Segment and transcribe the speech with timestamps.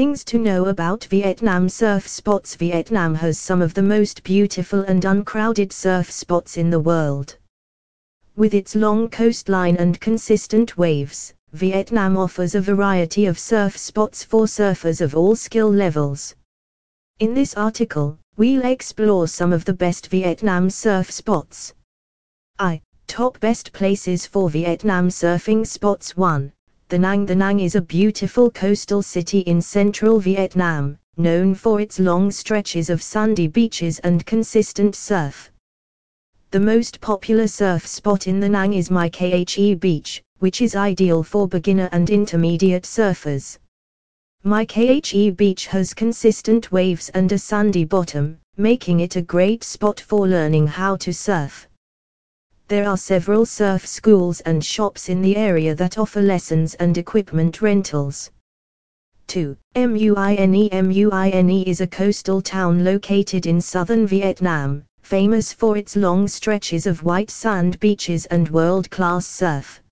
[0.00, 5.04] Things to know about Vietnam surf spots Vietnam has some of the most beautiful and
[5.04, 7.36] uncrowded surf spots in the world.
[8.34, 14.46] With its long coastline and consistent waves, Vietnam offers a variety of surf spots for
[14.46, 16.34] surfers of all skill levels.
[17.18, 21.74] In this article, we'll explore some of the best Vietnam surf spots.
[22.58, 22.80] I.
[23.06, 26.50] Top best places for Vietnam surfing spots 1.
[26.90, 32.32] Da Nang Nang is a beautiful coastal city in central Vietnam, known for its long
[32.32, 35.52] stretches of sandy beaches and consistent surf.
[36.50, 41.22] The most popular surf spot in Da Nang is My Khe Beach, which is ideal
[41.22, 43.56] for beginner and intermediate surfers.
[44.42, 50.00] My Khe Beach has consistent waves and a sandy bottom, making it a great spot
[50.00, 51.68] for learning how to surf.
[52.70, 57.60] There are several surf schools and shops in the area that offer lessons and equipment
[57.60, 58.30] rentals.
[59.26, 59.56] 2.
[59.74, 66.28] Mui Ne Muine is a coastal town located in southern Vietnam, famous for its long
[66.28, 69.82] stretches of white sand beaches and world-class surf.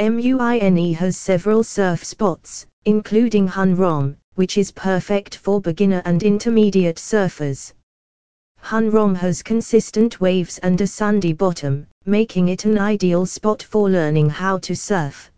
[0.00, 6.24] Mui Ne has several surf spots, including Hon Rom, which is perfect for beginner and
[6.24, 7.74] intermediate surfers.
[8.62, 13.90] Hon Rom has consistent waves and a sandy bottom, making it an ideal spot for
[13.90, 15.30] learning how to surf.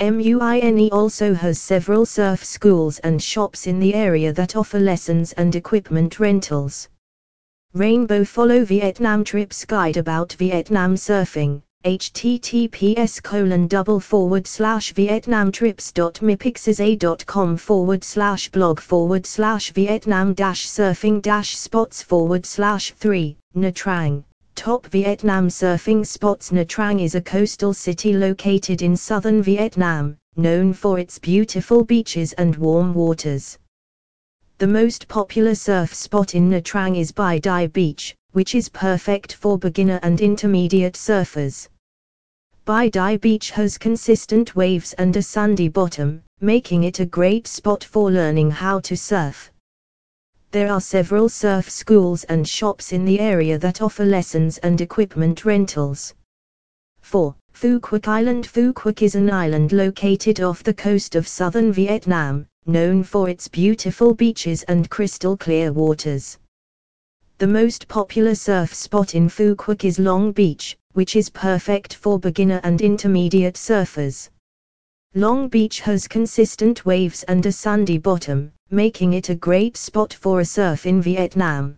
[0.00, 5.32] Mui Ne also has several surf schools and shops in the area that offer lessons
[5.32, 6.88] and equipment rentals.
[7.74, 18.02] Rainbow Follow Vietnam Trips Guide about Vietnam Surfing https colon double forward slash vietnamtrips.mypixieset.com forward
[18.02, 24.24] slash blog forward slash vietnam dash surfing dash spots forward slash 3 Nha Trang
[24.56, 30.72] Top Vietnam surfing spots Nha Trang is a coastal city located in southern Vietnam, known
[30.72, 33.58] for its beautiful beaches and warm waters.
[34.58, 39.32] The most popular surf spot in Nha Trang is Bai Dai Beach, which is perfect
[39.32, 41.68] for beginner and intermediate surfers.
[42.66, 47.82] Bai Dai Beach has consistent waves and a sandy bottom, making it a great spot
[47.82, 49.50] for learning how to surf.
[50.50, 55.46] There are several surf schools and shops in the area that offer lessons and equipment
[55.46, 56.12] rentals.
[57.00, 57.34] 4.
[57.54, 62.46] Phu Quoc Island Phu Quoc is an island located off the coast of southern Vietnam,
[62.66, 66.36] known for its beautiful beaches and crystal clear waters.
[67.38, 72.62] The most popular surf spot in Quoc is Long Beach, which is perfect for beginner
[72.64, 74.30] and intermediate surfers.
[75.14, 80.40] Long Beach has consistent waves and a sandy bottom, making it a great spot for
[80.40, 81.76] a surf in Vietnam.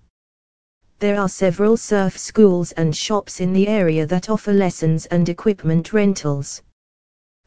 [1.01, 5.93] There are several surf schools and shops in the area that offer lessons and equipment
[5.93, 6.63] rentals.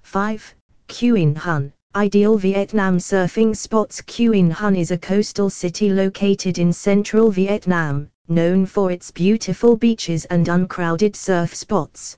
[0.02, 0.54] 5.
[0.90, 7.30] Quy Nhon Ideal Vietnam surfing spots Quy Nhon is a coastal city located in central
[7.32, 12.18] Vietnam, known for its beautiful beaches and uncrowded surf spots.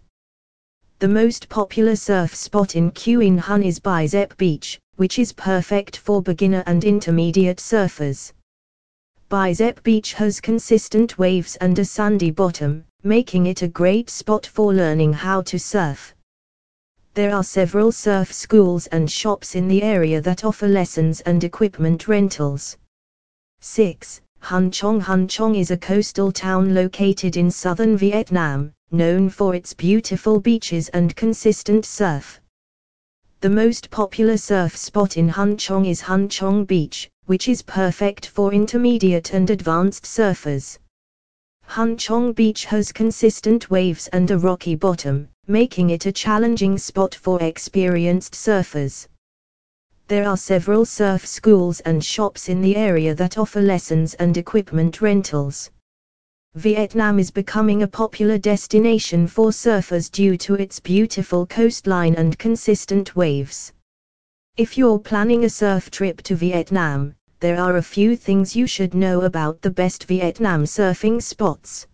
[1.00, 5.98] The most popular surf spot in Quy Nhon is Bai Xep Beach, which is perfect
[5.98, 8.32] for beginner and intermediate surfers.
[9.28, 14.46] Bai Xep Beach has consistent waves and a sandy bottom, making it a great spot
[14.46, 16.14] for learning how to surf.
[17.16, 22.08] There are several surf schools and shops in the area that offer lessons and equipment
[22.08, 22.76] rentals.
[23.60, 24.20] 6.
[24.40, 29.76] Hon Chong Hon Chong is a coastal town located in southern Vietnam, known for its
[29.76, 32.42] beautiful beaches and consistent surf.
[33.42, 38.26] The most popular surf spot in Hon Chong is Hon Chong Beach, which is perfect
[38.26, 40.80] for intermediate and advanced surfers.
[41.68, 47.14] Hon Chong Beach has consistent waves and a rocky bottom, making it a challenging spot
[47.14, 49.08] for experienced surfers.
[50.08, 55.02] There are several surf schools and shops in the area that offer lessons and equipment
[55.02, 55.70] rentals.
[56.56, 63.16] Vietnam is becoming a popular destination for surfers due to its beautiful coastline and consistent
[63.16, 63.74] waves.
[64.56, 68.94] If you're planning a surf trip to Vietnam, there are a few things you should
[68.94, 71.88] know about the best Vietnam surfing spots.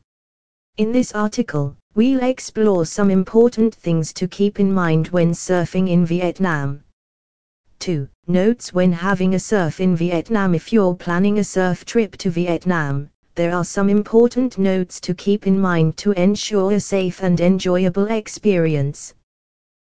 [0.77, 6.05] In this article, we'll explore some important things to keep in mind when surfing in
[6.05, 6.81] Vietnam.
[7.79, 8.07] 2.
[8.27, 13.09] Notes when having a surf in Vietnam If you're planning a surf trip to Vietnam,
[13.35, 18.05] there are some important notes to keep in mind to ensure a safe and enjoyable
[18.05, 19.13] experience.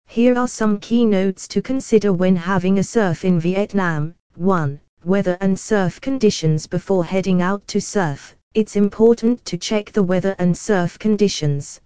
[0.06, 4.14] Here are some key notes to consider when having a surf in Vietnam.
[4.36, 4.80] 1.
[5.04, 8.34] Weather and surf conditions before heading out to surf.
[8.54, 11.82] It's important to check the weather and surf conditions.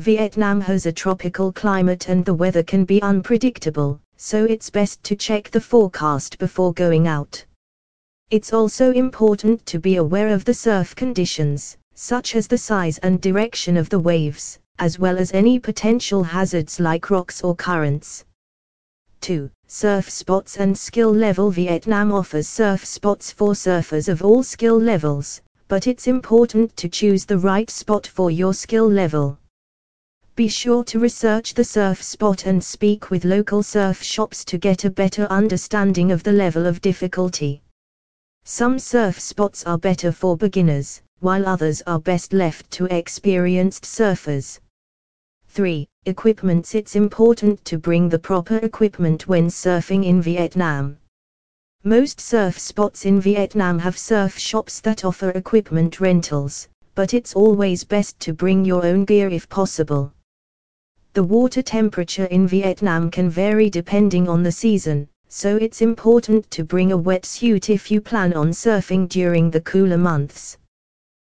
[0.00, 5.14] Vietnam has a tropical climate and the weather can be unpredictable, so it's best to
[5.14, 7.44] check the forecast before going out.
[8.30, 13.20] It's also important to be aware of the surf conditions, such as the size and
[13.20, 18.24] direction of the waves, as well as any potential hazards like rocks or currents.
[19.20, 19.50] 2.
[19.66, 25.42] Surf spots and skill level Vietnam offers surf spots for surfers of all skill levels,
[25.68, 29.36] but it's important to choose the right spot for your skill level.
[30.40, 34.86] Be sure to research the surf spot and speak with local surf shops to get
[34.86, 37.60] a better understanding of the level of difficulty.
[38.44, 44.60] Some surf spots are better for beginners, while others are best left to experienced surfers.
[45.48, 45.86] 3.
[46.06, 50.96] Equipments It's important to bring the proper equipment when surfing in Vietnam.
[51.84, 57.84] Most surf spots in Vietnam have surf shops that offer equipment rentals, but it's always
[57.84, 60.14] best to bring your own gear if possible.
[61.12, 66.62] The water temperature in Vietnam can vary depending on the season, so it's important to
[66.62, 70.56] bring a wetsuit if you plan on surfing during the cooler months.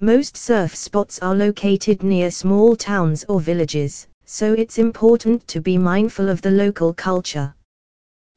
[0.00, 5.76] Most surf spots are located near small towns or villages, so it's important to be
[5.76, 7.52] mindful of the local culture.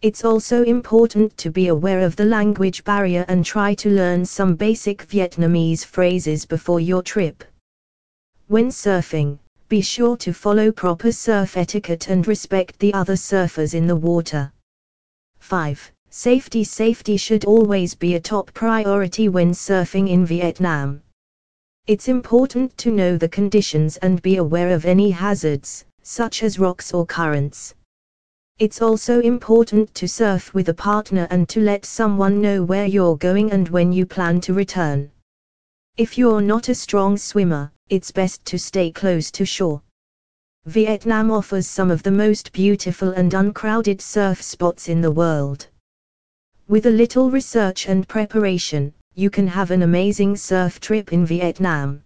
[0.01, 4.55] It's also important to be aware of the language barrier and try to learn some
[4.55, 7.43] basic Vietnamese phrases before your trip.
[8.47, 9.37] When surfing,
[9.69, 14.51] be sure to follow proper surf etiquette and respect the other surfers in the water.
[15.41, 15.91] 5.
[16.09, 21.03] Safety Safety should always be a top priority when surfing in Vietnam.
[21.85, 26.93] It's important to know the conditions and be aware of any hazards, such as rocks
[26.93, 27.75] or currents.
[28.57, 33.17] It's also important to surf with a partner and to let someone know where you're
[33.17, 35.11] going and when you plan to return.
[35.97, 39.81] If you're not a strong swimmer, it's best to stay close to shore.
[40.65, 45.67] Vietnam offers some of the most beautiful and uncrowded surf spots in the world.
[46.69, 52.01] With a little research and preparation, you can have an amazing surf trip in Vietnam.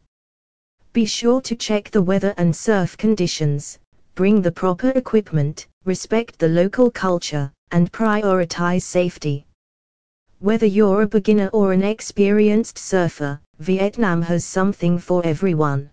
[0.93, 3.79] Be sure to check the weather and surf conditions,
[4.15, 9.45] bring the proper equipment, respect the local culture, and prioritize safety.
[10.39, 15.89] Whether you're a beginner or an experienced surfer, Vietnam has something for everyone.